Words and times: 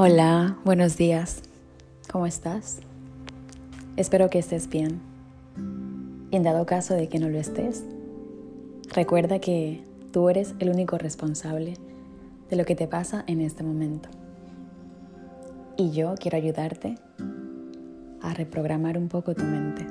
Hola, 0.00 0.56
buenos 0.64 0.96
días. 0.96 1.42
¿Cómo 2.12 2.24
estás? 2.24 2.78
Espero 3.96 4.30
que 4.30 4.38
estés 4.38 4.68
bien. 4.68 5.00
Y 6.30 6.36
en 6.36 6.44
dado 6.44 6.66
caso 6.66 6.94
de 6.94 7.08
que 7.08 7.18
no 7.18 7.28
lo 7.28 7.36
estés, 7.36 7.82
recuerda 8.94 9.40
que 9.40 9.82
tú 10.12 10.28
eres 10.28 10.54
el 10.60 10.70
único 10.70 10.98
responsable 10.98 11.74
de 12.48 12.54
lo 12.54 12.64
que 12.64 12.76
te 12.76 12.86
pasa 12.86 13.24
en 13.26 13.40
este 13.40 13.64
momento. 13.64 14.08
Y 15.76 15.90
yo 15.90 16.14
quiero 16.14 16.36
ayudarte 16.36 16.94
a 18.22 18.34
reprogramar 18.34 18.98
un 18.98 19.08
poco 19.08 19.34
tu 19.34 19.42
mente. 19.42 19.84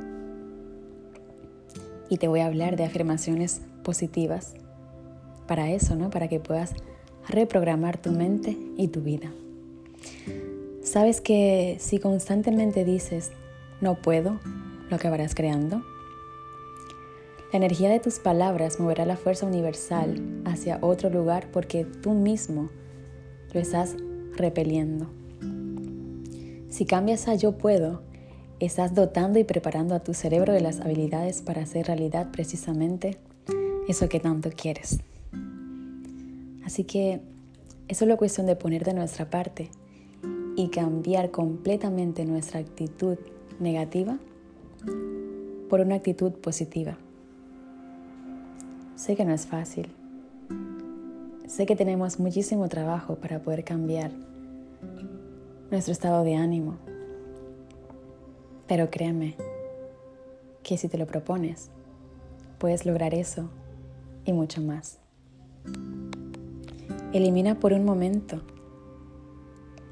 Y 2.07 2.15
te 2.15 2.29
voy 2.29 2.39
a 2.39 2.45
hablar 2.45 2.77
de 2.77 2.85
afirmaciones 2.85 3.59
positivas 3.83 4.53
para 5.47 5.69
eso, 5.69 5.97
¿no? 5.97 6.09
Para 6.09 6.29
que 6.29 6.39
puedas 6.39 6.75
reprogramar 7.27 7.97
tu 7.97 8.13
mente 8.13 8.57
y 8.77 8.87
tu 8.87 9.01
vida. 9.01 9.29
Sabes 10.87 11.19
que 11.19 11.75
si 11.81 11.99
constantemente 11.99 12.85
dices 12.85 13.31
no 13.81 13.95
puedo, 13.95 14.39
lo 14.89 14.95
acabarás 14.95 15.35
creando. 15.35 15.83
La 17.51 17.57
energía 17.57 17.89
de 17.89 17.99
tus 17.99 18.19
palabras 18.19 18.79
moverá 18.79 19.05
la 19.05 19.17
fuerza 19.17 19.45
universal 19.45 20.23
hacia 20.45 20.79
otro 20.79 21.09
lugar 21.09 21.49
porque 21.51 21.83
tú 21.83 22.13
mismo 22.13 22.69
lo 23.53 23.59
estás 23.59 23.97
repeliendo. 24.37 25.07
Si 26.69 26.85
cambias 26.85 27.27
a 27.27 27.35
yo 27.35 27.57
puedo, 27.57 28.01
estás 28.61 28.95
dotando 28.95 29.39
y 29.39 29.43
preparando 29.43 29.93
a 29.93 29.99
tu 29.99 30.13
cerebro 30.13 30.53
de 30.53 30.61
las 30.61 30.79
habilidades 30.79 31.41
para 31.41 31.63
hacer 31.63 31.87
realidad 31.87 32.31
precisamente 32.31 33.17
eso 33.89 34.07
que 34.07 34.21
tanto 34.21 34.51
quieres. 34.51 34.99
Así 36.63 36.85
que 36.85 37.19
es 37.89 37.97
solo 37.97 38.15
cuestión 38.15 38.47
de 38.47 38.55
poner 38.55 38.85
de 38.85 38.93
nuestra 38.93 39.29
parte 39.29 39.69
y 40.57 40.69
cambiar 40.69 41.29
completamente 41.29 42.25
nuestra 42.25 42.59
actitud 42.59 43.19
negativa 43.59 44.17
por 45.69 45.81
una 45.81 45.95
actitud 45.95 46.31
positiva. 46.31 46.97
Sé 48.95 49.15
que 49.15 49.23
no 49.23 49.33
es 49.33 49.45
fácil. 49.45 49.87
Sé 51.45 51.67
que 51.67 51.75
tenemos 51.75 52.19
muchísimo 52.19 52.67
trabajo 52.69 53.17
para 53.17 53.39
poder 53.39 53.63
cambiar 53.63 54.11
nuestro 55.69 55.91
estado 55.91 56.23
de 56.23 56.35
ánimo. 56.35 56.77
Pero 58.67 58.89
créeme 58.89 59.35
que 60.63 60.75
si 60.79 60.89
te 60.89 60.97
lo 60.97 61.05
propones, 61.05 61.69
puedes 62.57 62.83
lograr 62.87 63.13
eso 63.13 63.51
y 64.25 64.33
mucho 64.33 64.63
más. 64.63 64.97
Elimina 67.13 67.59
por 67.59 67.73
un 67.73 67.85
momento 67.85 68.41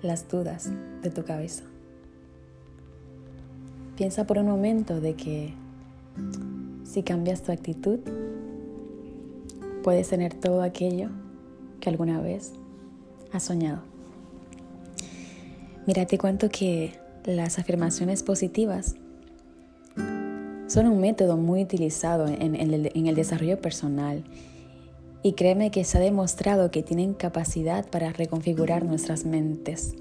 las 0.06 0.28
dudas 0.30 0.70
de 1.02 1.10
tu 1.10 1.24
cabeza. 1.24 1.64
Piensa 3.98 4.26
por 4.26 4.38
un 4.38 4.48
momento 4.48 5.00
de 5.00 5.16
que 5.16 5.54
si 6.84 7.04
cambias 7.04 7.44
tu 7.44 7.52
actitud, 7.52 8.00
puedes 9.84 10.10
tener 10.10 10.34
todo 10.34 10.62
aquello 10.62 11.10
que 11.80 11.90
alguna 11.90 12.22
vez 12.22 12.54
has 13.32 13.44
soñado. 13.44 13.82
Mira, 15.86 16.06
te 16.06 16.18
cuento 16.18 16.50
que 16.50 16.94
las 17.26 17.60
afirmaciones 17.60 18.24
positivas 18.24 18.96
son 20.68 20.88
un 20.88 21.00
método 21.00 21.38
muy 21.38 21.62
utilizado 21.64 22.28
en, 22.28 22.56
el, 22.56 22.92
en 22.94 23.08
el 23.08 23.16
desarrollo 23.16 23.62
personal 23.62 24.24
y 25.26 25.34
créeme 25.34 25.72
que 25.72 25.84
se 25.84 25.98
ha 25.98 26.02
demostrado 26.02 26.70
que 26.70 26.84
tienen 26.84 27.16
capacidad 27.16 27.90
para 27.90 28.14
reconfigurar 28.14 28.86
nuestras 28.86 29.26
mentes. 29.26 29.96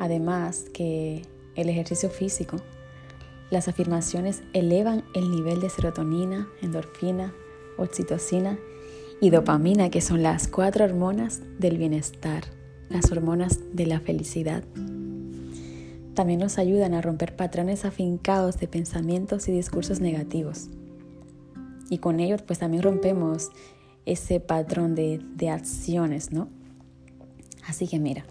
Además 0.00 0.64
que 0.72 1.26
el 1.56 1.68
ejercicio 1.68 2.08
físico, 2.08 2.56
las 3.50 3.68
afirmaciones 3.68 4.42
elevan 4.54 5.04
el 5.14 5.30
nivel 5.30 5.60
de 5.60 5.68
serotonina, 5.68 6.48
endorfina, 6.62 7.34
oxitocina 7.76 8.58
y 9.20 9.28
dopamina, 9.28 9.90
que 9.90 10.00
son 10.00 10.22
las 10.22 10.48
cuatro 10.48 10.86
hormonas 10.86 11.42
del 11.58 11.76
bienestar, 11.76 12.44
las 12.88 13.12
hormonas 13.12 13.60
de 13.74 13.84
la 13.84 14.00
felicidad. 14.00 14.64
También 16.14 16.40
nos 16.40 16.56
ayudan 16.56 16.94
a 16.94 17.02
romper 17.02 17.36
patrones 17.36 17.84
afincados 17.84 18.58
de 18.58 18.68
pensamientos 18.68 19.48
y 19.48 19.52
discursos 19.52 20.00
negativos. 20.00 20.68
Y 21.90 21.98
con 21.98 22.20
ellos 22.20 22.40
pues 22.40 22.58
también 22.58 22.82
rompemos 22.82 23.50
ese 24.12 24.40
patrón 24.40 24.94
de, 24.94 25.20
de 25.36 25.50
acciones, 25.50 26.32
¿no? 26.32 26.48
Así 27.66 27.86
que 27.86 27.98
mira, 27.98 28.24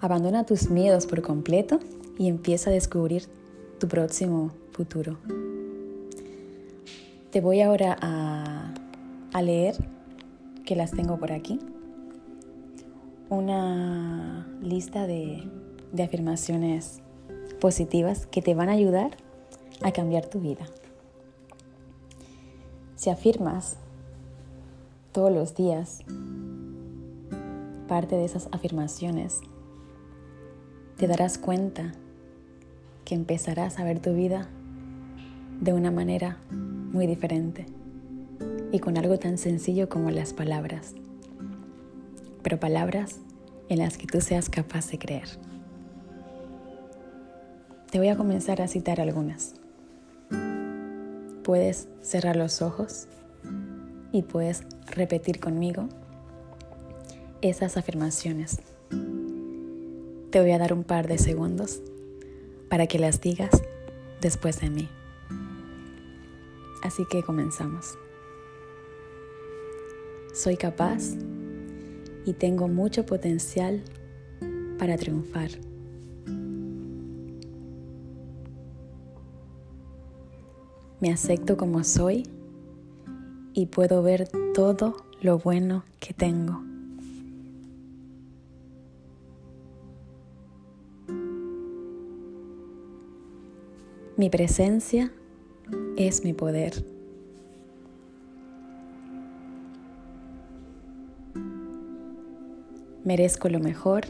abandona 0.00 0.44
tus 0.44 0.70
miedos 0.70 1.06
por 1.06 1.22
completo 1.22 1.80
y 2.18 2.28
empieza 2.28 2.70
a 2.70 2.72
descubrir 2.72 3.24
tu 3.78 3.88
próximo 3.88 4.52
futuro. 4.72 5.18
Te 7.30 7.40
voy 7.40 7.62
ahora 7.62 7.96
a, 8.00 8.74
a 9.32 9.42
leer, 9.42 9.76
que 10.64 10.76
las 10.76 10.90
tengo 10.90 11.18
por 11.18 11.32
aquí, 11.32 11.58
una 13.30 14.46
lista 14.60 15.06
de, 15.06 15.48
de 15.92 16.02
afirmaciones 16.02 17.00
positivas 17.60 18.26
que 18.26 18.42
te 18.42 18.54
van 18.54 18.68
a 18.68 18.72
ayudar 18.72 19.16
a 19.82 19.92
cambiar 19.92 20.26
tu 20.26 20.40
vida. 20.40 20.66
Si 22.96 23.10
afirmas 23.10 23.78
todos 25.16 25.32
los 25.32 25.54
días 25.54 26.00
parte 27.88 28.16
de 28.16 28.26
esas 28.26 28.50
afirmaciones, 28.52 29.40
te 30.98 31.06
darás 31.06 31.38
cuenta 31.38 31.94
que 33.06 33.14
empezarás 33.14 33.78
a 33.78 33.84
ver 33.84 33.98
tu 33.98 34.12
vida 34.12 34.46
de 35.58 35.72
una 35.72 35.90
manera 35.90 36.36
muy 36.50 37.06
diferente 37.06 37.64
y 38.72 38.78
con 38.80 38.98
algo 38.98 39.18
tan 39.18 39.38
sencillo 39.38 39.88
como 39.88 40.10
las 40.10 40.34
palabras, 40.34 40.94
pero 42.42 42.60
palabras 42.60 43.18
en 43.70 43.78
las 43.78 43.96
que 43.96 44.06
tú 44.06 44.20
seas 44.20 44.50
capaz 44.50 44.90
de 44.90 44.98
creer. 44.98 45.28
Te 47.90 47.96
voy 47.96 48.08
a 48.08 48.18
comenzar 48.18 48.60
a 48.60 48.68
citar 48.68 49.00
algunas. 49.00 49.54
Puedes 51.42 51.88
cerrar 52.02 52.36
los 52.36 52.60
ojos 52.60 53.08
y 54.16 54.22
puedes 54.22 54.62
repetir 54.86 55.40
conmigo 55.40 55.88
esas 57.42 57.76
afirmaciones. 57.76 58.60
Te 60.30 60.40
voy 60.40 60.52
a 60.52 60.58
dar 60.58 60.72
un 60.72 60.84
par 60.84 61.06
de 61.06 61.18
segundos 61.18 61.82
para 62.70 62.86
que 62.86 62.98
las 62.98 63.20
digas 63.20 63.50
después 64.22 64.58
de 64.60 64.70
mí. 64.70 64.88
Así 66.82 67.04
que 67.10 67.22
comenzamos. 67.22 67.98
Soy 70.32 70.56
capaz 70.56 71.14
y 72.24 72.32
tengo 72.32 72.68
mucho 72.68 73.04
potencial 73.04 73.82
para 74.78 74.96
triunfar. 74.96 75.50
Me 81.00 81.12
acepto 81.12 81.58
como 81.58 81.84
soy 81.84 82.24
y 83.56 83.64
puedo 83.64 84.02
ver 84.02 84.28
todo 84.52 84.94
lo 85.22 85.38
bueno 85.38 85.82
que 85.98 86.12
tengo. 86.12 86.62
Mi 94.18 94.28
presencia 94.28 95.10
es 95.96 96.22
mi 96.22 96.34
poder. 96.34 96.84
Merezco 103.04 103.48
lo 103.48 103.58
mejor 103.58 104.04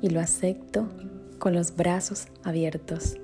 y 0.00 0.08
lo 0.08 0.20
acepto 0.20 0.88
con 1.38 1.52
los 1.52 1.76
brazos 1.76 2.28
abiertos. 2.42 3.16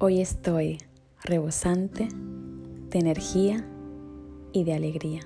Hoy 0.00 0.20
estoy 0.20 0.78
rebosante 1.24 2.06
de 2.06 2.98
energía 3.00 3.66
y 4.52 4.62
de 4.62 4.74
alegría. 4.74 5.22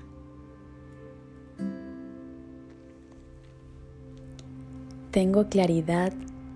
Tengo 5.11 5.47
claridad 5.47 6.11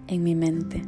en 0.07 0.23
mi 0.23 0.33
mente. 0.33 0.81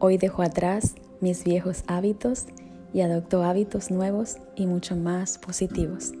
Hoy 0.00 0.18
dejo 0.18 0.42
atrás 0.42 0.96
mis 1.20 1.44
viejos 1.44 1.84
hábitos 1.86 2.46
y 2.92 3.02
adopto 3.02 3.44
hábitos 3.44 3.92
nuevos 3.92 4.38
y 4.56 4.66
mucho 4.66 4.96
más 4.96 5.38
positivos. 5.38 6.14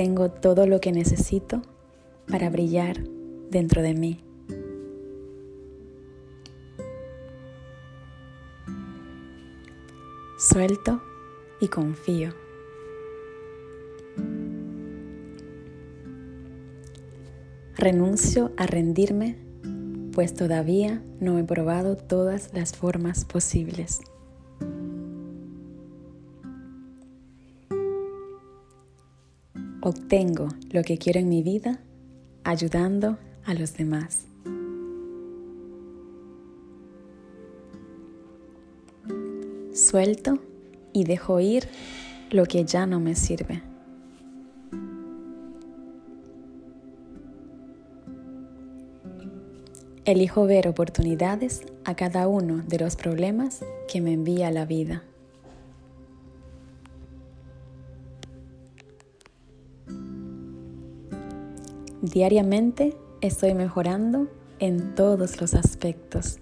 Tengo 0.00 0.30
todo 0.30 0.66
lo 0.66 0.80
que 0.80 0.92
necesito 0.92 1.60
para 2.26 2.48
brillar 2.48 3.04
dentro 3.50 3.82
de 3.82 3.92
mí. 3.92 4.24
Suelto 10.38 11.02
y 11.60 11.68
confío. 11.68 12.32
Renuncio 17.76 18.52
a 18.56 18.66
rendirme, 18.66 19.36
pues 20.14 20.32
todavía 20.32 21.02
no 21.20 21.36
he 21.36 21.44
probado 21.44 21.98
todas 21.98 22.54
las 22.54 22.74
formas 22.74 23.26
posibles. 23.26 24.00
Obtengo 29.82 30.48
lo 30.72 30.82
que 30.82 30.98
quiero 30.98 31.20
en 31.20 31.30
mi 31.30 31.42
vida 31.42 31.80
ayudando 32.44 33.16
a 33.46 33.54
los 33.54 33.74
demás. 33.74 34.26
Suelto 39.72 40.38
y 40.92 41.04
dejo 41.04 41.40
ir 41.40 41.66
lo 42.30 42.44
que 42.44 42.66
ya 42.66 42.84
no 42.84 43.00
me 43.00 43.14
sirve. 43.14 43.62
Elijo 50.04 50.44
ver 50.44 50.68
oportunidades 50.68 51.62
a 51.84 51.94
cada 51.94 52.28
uno 52.28 52.62
de 52.66 52.78
los 52.80 52.96
problemas 52.96 53.60
que 53.88 54.02
me 54.02 54.12
envía 54.12 54.50
la 54.50 54.66
vida. 54.66 55.04
Diariamente 62.02 62.96
estoy 63.20 63.52
mejorando 63.52 64.28
en 64.58 64.94
todos 64.94 65.38
los 65.38 65.52
aspectos. 65.52 66.38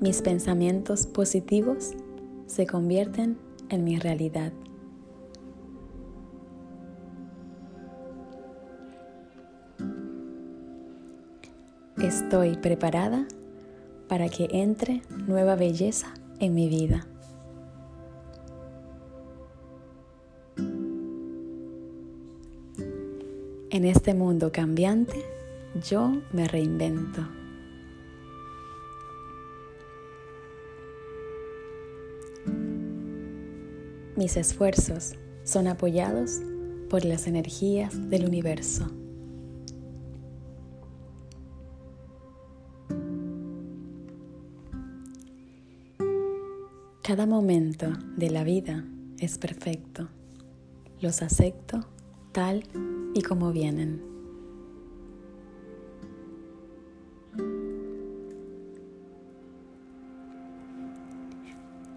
Mis 0.00 0.22
pensamientos 0.22 1.06
positivos 1.06 1.92
se 2.46 2.66
convierten 2.66 3.38
en 3.68 3.84
mi 3.84 3.96
realidad. 4.00 4.52
Estoy 12.02 12.56
preparada 12.56 13.26
para 14.08 14.28
que 14.28 14.48
entre 14.50 15.02
nueva 15.28 15.54
belleza 15.54 16.12
en 16.40 16.54
mi 16.54 16.68
vida. 16.68 17.06
En 23.76 23.84
este 23.84 24.14
mundo 24.14 24.52
cambiante, 24.52 25.22
yo 25.86 26.22
me 26.32 26.48
reinvento. 26.48 27.20
Mis 34.16 34.38
esfuerzos 34.38 35.12
son 35.44 35.66
apoyados 35.66 36.40
por 36.88 37.04
las 37.04 37.26
energías 37.26 38.08
del 38.08 38.24
universo. 38.24 38.90
Cada 47.02 47.26
momento 47.26 47.92
de 48.16 48.30
la 48.30 48.42
vida 48.42 48.86
es 49.18 49.36
perfecto. 49.36 50.08
Los 50.98 51.20
acepto 51.20 51.86
tal 52.36 52.64
y 53.14 53.22
como 53.22 53.50
vienen. 53.50 54.02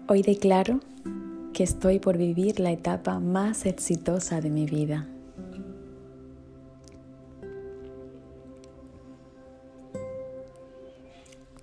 Hoy 0.08 0.22
declaro 0.22 0.80
que 1.52 1.62
estoy 1.62 1.98
por 1.98 2.16
vivir 2.16 2.58
la 2.58 2.70
etapa 2.70 3.20
más 3.20 3.66
exitosa 3.66 4.40
de 4.40 4.48
mi 4.48 4.64
vida. 4.64 5.06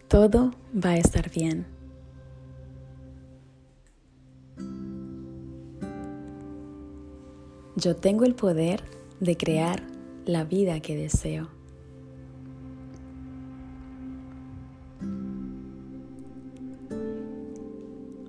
Todo 0.08 0.52
va 0.76 0.92
a 0.92 0.98
estar 0.98 1.32
bien. 1.32 1.77
Yo 7.80 7.96
tengo 7.96 8.26
el 8.26 8.34
poder 8.34 8.82
de 9.20 9.38
crear 9.38 9.84
la 10.26 10.44
vida 10.46 10.80
que 10.80 10.98
deseo. 10.98 11.48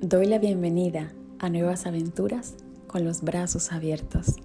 Doy 0.02 0.26
la 0.26 0.38
bienvenida 0.38 1.14
a 1.38 1.48
nuevas 1.48 1.86
aventuras 1.86 2.56
con 2.88 3.06
los 3.06 3.22
brazos 3.22 3.72
abiertos. 3.72 4.36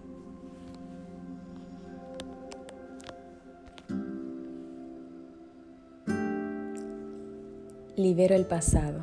Libero 7.97 8.35
el 8.35 8.45
pasado. 8.45 9.01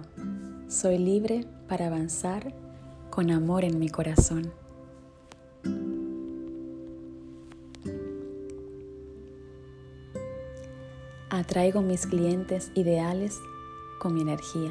Soy 0.67 0.97
libre 0.97 1.45
para 1.69 1.89
avanzar 1.89 2.55
con 3.11 3.31
amor 3.31 3.65
en 3.65 3.79
mi 3.79 3.91
corazón. 3.91 4.60
Atraigo 11.51 11.83
mis 11.83 12.07
clientes 12.07 12.71
ideales 12.77 13.41
con 13.99 14.15
mi 14.15 14.21
energía. 14.21 14.71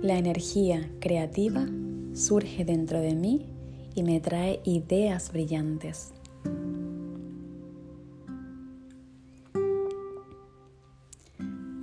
La 0.00 0.16
energía 0.16 0.88
creativa 1.00 1.66
surge 2.14 2.64
dentro 2.64 3.00
de 3.00 3.16
mí 3.16 3.46
y 3.96 4.04
me 4.04 4.20
trae 4.20 4.60
ideas 4.62 5.32
brillantes. 5.32 6.12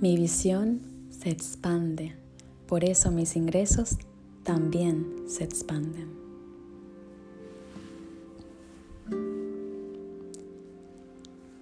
Mi 0.00 0.16
visión 0.16 0.80
se 1.10 1.28
expande, 1.28 2.14
por 2.66 2.82
eso 2.82 3.10
mis 3.10 3.36
ingresos 3.36 3.98
también 4.42 5.24
se 5.26 5.44
expanden. 5.44 6.15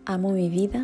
Amo 0.06 0.32
mi 0.32 0.50
vida 0.50 0.82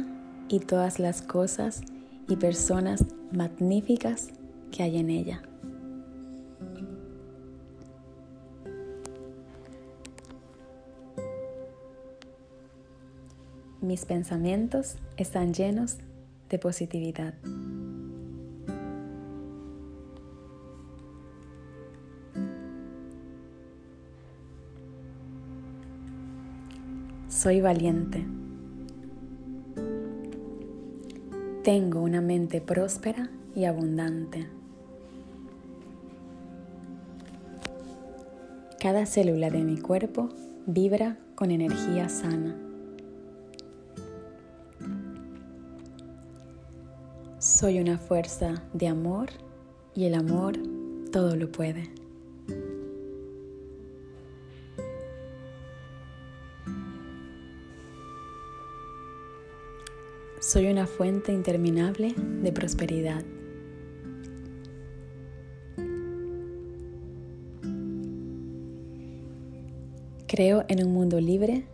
y 0.48 0.60
todas 0.60 0.98
las 0.98 1.20
cosas 1.20 1.82
y 2.26 2.36
personas 2.36 3.04
magníficas 3.32 4.30
que 4.72 4.82
hay 4.82 4.96
en 4.96 5.10
ella. 5.10 5.42
Mis 13.82 14.06
pensamientos 14.06 14.96
están 15.18 15.52
llenos 15.52 15.98
de 16.48 16.58
positividad. 16.58 17.34
Soy 27.28 27.60
valiente. 27.60 28.39
Tengo 31.64 32.00
una 32.00 32.22
mente 32.22 32.62
próspera 32.62 33.28
y 33.54 33.66
abundante. 33.66 34.46
Cada 38.80 39.04
célula 39.04 39.50
de 39.50 39.62
mi 39.62 39.76
cuerpo 39.76 40.30
vibra 40.64 41.18
con 41.34 41.50
energía 41.50 42.08
sana. 42.08 42.56
Soy 47.38 47.78
una 47.78 47.98
fuerza 47.98 48.62
de 48.72 48.88
amor 48.88 49.28
y 49.94 50.06
el 50.06 50.14
amor 50.14 50.56
todo 51.12 51.36
lo 51.36 51.52
puede. 51.52 51.99
Soy 60.52 60.66
una 60.66 60.88
fuente 60.88 61.32
interminable 61.32 62.12
de 62.42 62.50
prosperidad. 62.50 63.22
Creo 70.26 70.64
en 70.66 70.84
un 70.84 70.92
mundo 70.92 71.20
libre, 71.20 71.66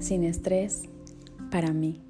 sin 0.00 0.24
estrés, 0.24 0.88
para 1.52 1.72
mí. 1.72 2.02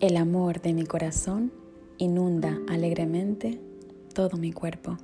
El 0.00 0.16
amor 0.16 0.62
de 0.62 0.72
mi 0.72 0.86
corazón 0.86 1.52
inunda 1.98 2.58
alegremente 2.70 3.60
todo 4.14 4.38
mi 4.38 4.50
cuerpo. 4.50 4.96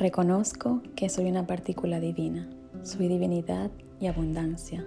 Reconozco 0.00 0.80
que 0.96 1.10
soy 1.10 1.28
una 1.28 1.46
partícula 1.46 2.00
divina, 2.00 2.48
soy 2.84 3.06
divinidad 3.06 3.70
y 4.00 4.06
abundancia. 4.06 4.82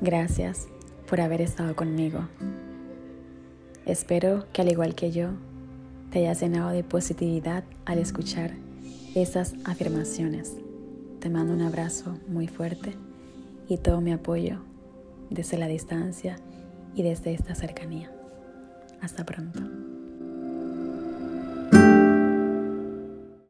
Gracias 0.00 0.68
por 1.06 1.20
haber 1.20 1.42
estado 1.42 1.76
conmigo. 1.76 2.26
Espero 3.84 4.46
que 4.54 4.62
al 4.62 4.70
igual 4.70 4.94
que 4.94 5.10
yo, 5.10 5.32
te 6.10 6.20
hayas 6.20 6.40
llenado 6.40 6.70
de 6.70 6.82
positividad 6.82 7.62
al 7.84 7.98
escuchar 7.98 8.52
esas 9.14 9.52
afirmaciones. 9.66 10.56
Te 11.20 11.28
mando 11.28 11.52
un 11.52 11.60
abrazo 11.60 12.18
muy 12.26 12.48
fuerte 12.48 12.96
y 13.72 13.78
todo 13.78 14.02
mi 14.02 14.12
apoyo 14.12 14.58
desde 15.30 15.56
la 15.56 15.66
distancia 15.66 16.36
y 16.94 17.02
desde 17.02 17.32
esta 17.32 17.54
cercanía. 17.54 18.12
Hasta 19.00 19.24
pronto. 19.24 19.91